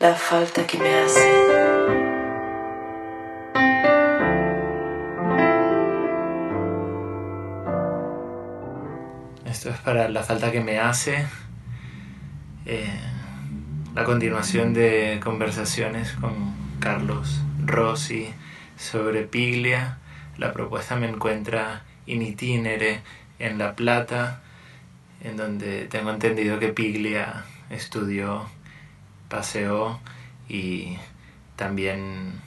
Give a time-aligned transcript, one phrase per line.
[0.00, 1.30] la falta que me hace.
[9.44, 11.26] Esto es para la falta que me hace.
[12.64, 12.88] Eh,
[13.94, 16.32] la continuación de conversaciones con
[16.80, 18.32] Carlos Rossi
[18.78, 19.98] sobre Piglia.
[20.38, 23.02] La propuesta me encuentra in itinere
[23.38, 24.40] en La Plata,
[25.22, 28.48] en donde tengo entendido que Piglia estudió,
[29.30, 29.98] paseó
[30.48, 30.98] y
[31.56, 32.42] también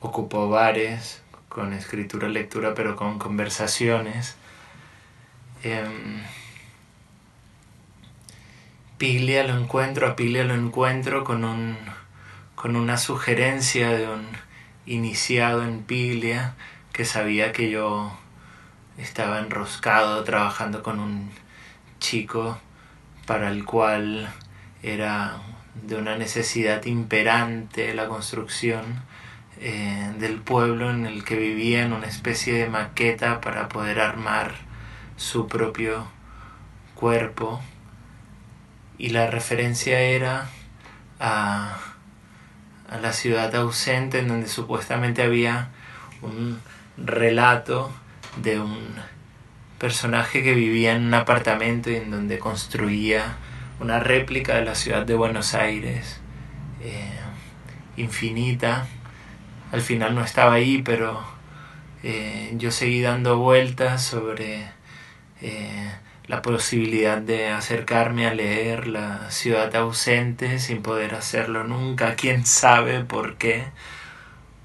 [0.00, 4.36] ocupó bares con escritura, lectura, pero con conversaciones.
[5.62, 6.22] Em,
[8.98, 11.76] Piglia lo encuentro, a Piglia lo encuentro con, un,
[12.54, 14.26] con una sugerencia de un
[14.86, 16.54] iniciado en Piglia
[16.92, 18.12] que sabía que yo
[18.98, 21.30] estaba enroscado trabajando con un
[21.98, 22.58] chico
[23.26, 24.32] para el cual
[24.84, 25.38] era
[25.74, 28.84] de una necesidad imperante la construcción
[29.60, 34.52] eh, del pueblo en el que vivía en una especie de maqueta para poder armar
[35.16, 36.06] su propio
[36.94, 37.60] cuerpo.
[38.98, 40.48] Y la referencia era
[41.18, 41.78] a
[43.00, 45.70] la ciudad ausente en donde supuestamente había
[46.20, 46.60] un
[46.96, 47.90] relato
[48.36, 48.78] de un
[49.78, 53.36] personaje que vivía en un apartamento y en donde construía
[53.80, 56.20] una réplica de la ciudad de Buenos Aires,
[56.82, 57.18] eh,
[57.96, 58.86] infinita.
[59.72, 61.24] Al final no estaba ahí, pero
[62.02, 64.64] eh, yo seguí dando vueltas sobre
[65.40, 65.90] eh,
[66.26, 72.14] la posibilidad de acercarme a leer La ciudad ausente sin poder hacerlo nunca.
[72.14, 73.64] ¿Quién sabe por qué?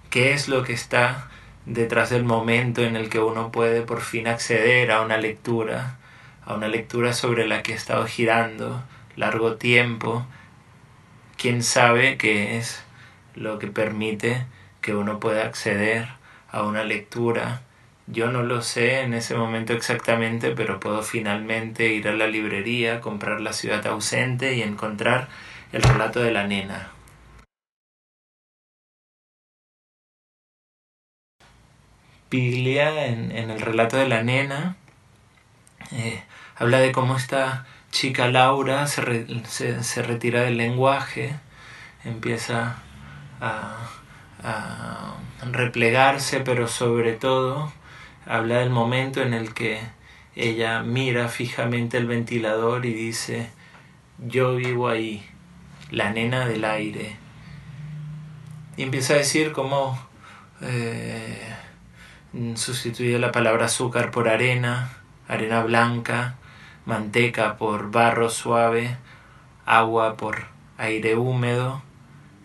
[0.10, 1.30] ¿Qué es lo que está
[1.66, 5.98] detrás del momento en el que uno puede por fin acceder a una lectura,
[6.46, 8.84] a una lectura sobre la que he estado girando
[9.20, 10.26] largo tiempo,
[11.38, 12.82] quién sabe qué es
[13.36, 14.46] lo que permite
[14.82, 16.08] que uno pueda acceder
[16.50, 17.62] a una lectura.
[18.08, 23.02] Yo no lo sé en ese momento exactamente, pero puedo finalmente ir a la librería,
[23.02, 25.28] comprar La ciudad ausente y encontrar
[25.74, 26.92] el relato de la nena.
[32.30, 34.78] Piglia en, el relato de la nena
[35.92, 36.24] eh,
[36.56, 41.36] habla de cómo esta chica Laura se, se, retira del lenguaje,
[42.06, 42.78] empieza
[43.42, 43.90] a,
[44.44, 45.16] a
[45.52, 47.72] replegarse, pero sobre todo
[48.26, 49.80] habla del momento en el que
[50.36, 53.50] ella mira fijamente el ventilador y dice,
[54.20, 55.26] yo vivo ahí,
[55.92, 57.18] la nena del aire.
[58.78, 60.00] Y empieza a decir cómo
[60.62, 61.54] eh,
[62.56, 64.99] sustituye la palabra azúcar por arena,
[65.30, 66.36] arena blanca,
[66.86, 68.98] manteca por barro suave,
[69.66, 70.48] agua por
[70.78, 71.82] aire húmedo,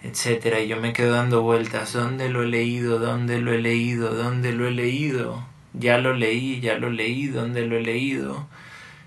[0.05, 0.59] etc.
[0.62, 2.99] Y yo me quedo dando vueltas, ¿dónde lo he leído?
[2.99, 4.15] ¿Dónde lo he leído?
[4.15, 5.44] ¿Dónde lo he leído?
[5.73, 8.47] Ya lo leí, ya lo leí, ¿dónde lo he leído?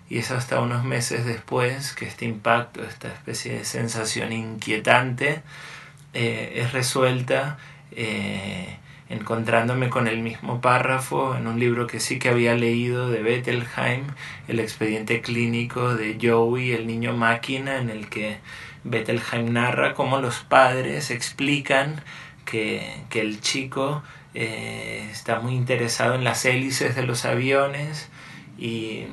[0.09, 5.43] Y es hasta unos meses después que este impacto, esta especie de sensación inquietante,
[6.13, 7.57] eh, es resuelta
[7.91, 8.77] eh,
[9.09, 14.03] encontrándome con el mismo párrafo en un libro que sí que había leído de Bettelheim,
[14.47, 18.37] el expediente clínico de Joey, el niño máquina, en el que
[18.83, 22.01] Bettelheim narra cómo los padres explican
[22.45, 24.03] que, el chico
[24.33, 28.09] eh, está muy interesado en las hélices de los aviones
[28.57, 29.05] y,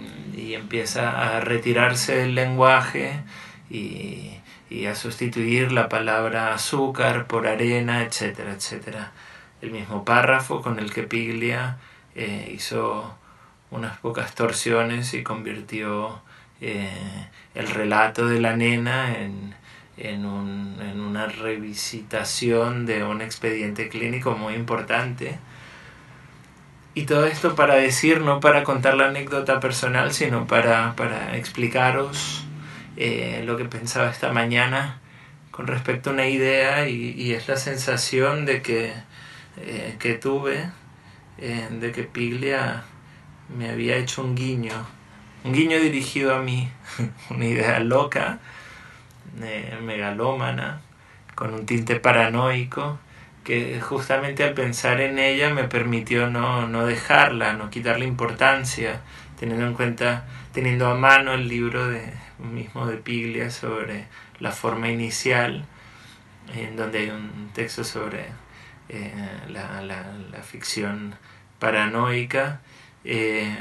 [0.54, 3.20] empieza a retirarse del lenguaje
[3.68, 4.30] y,
[4.70, 9.12] y a sustituir la palabra azúcar por arena, etcétera, etcétera
[9.64, 11.78] el mismo párrafo con el que Piglia
[12.14, 13.16] eh, hizo
[13.70, 16.20] unas pocas torsiones y convirtió
[16.60, 16.90] eh,
[17.54, 19.54] el relato de la nena en,
[19.96, 25.38] en, un, en, una revisitación de un expediente clínico muy importante.
[26.94, 32.44] Y todo esto para decir, no para contar la anécdota personal, sino para, para explicaros
[32.96, 35.00] eh, lo que pensaba esta mañana
[35.50, 38.92] con respecto a una idea y, y es la sensación de que
[39.56, 40.68] eh, que tuve
[41.38, 42.84] eh, de que Piglia
[43.56, 44.74] me había hecho un guiño,
[45.44, 46.68] un guiño dirigido a mí,
[47.30, 48.38] una idea loca,
[49.40, 50.80] eh, megalómana,
[51.34, 52.98] con un tinte paranoico,
[53.42, 59.00] que justamente al pensar en ella me permitió no, no dejarla, no quitarle importancia,
[59.38, 64.06] teniendo en cuenta, teniendo a mano el libro de, mismo de Piglia sobre
[64.40, 65.66] la forma inicial,
[66.54, 68.26] en donde hay un texto sobre
[68.88, 69.12] eh,
[69.48, 71.14] la, la, la, ficción
[71.58, 72.60] paranoica
[73.04, 73.56] eh,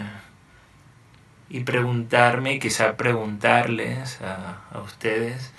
[1.50, 5.54] y preguntarme, quizá preguntarles a, a, ustedes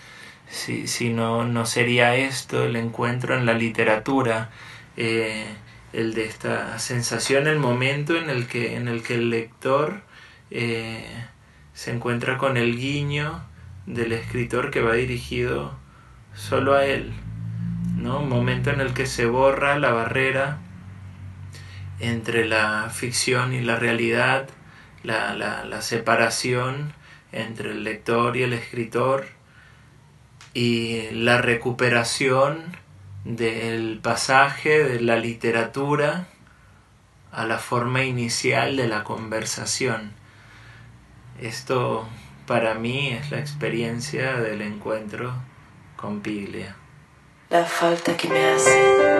[0.49, 4.51] si, si no, no sería esto el encuentro en la literatura,
[4.97, 5.47] eh,
[5.93, 10.03] el de esta sensación, el momento en el que, en el, que el lector
[10.51, 11.07] eh,
[11.73, 13.45] se encuentra con el guiño
[13.87, 15.77] del escritor que va dirigido
[16.35, 17.13] solo a él,
[18.05, 18.21] ¿no?
[18.21, 20.59] Momento en el que se borra la barrera
[22.01, 24.51] entre la ficción y la realidad,
[25.03, 26.93] la, la, la separación
[27.33, 29.25] entre el lector y el escritor
[30.53, 32.77] y la recuperación
[33.25, 36.27] del pasaje de la literatura
[37.33, 40.13] a la forma inicial de la conversación.
[41.41, 42.07] Esto
[42.47, 45.33] para mí es la experiencia del encuentro
[45.97, 46.77] con Piglia.
[47.55, 49.14] La falta que me hace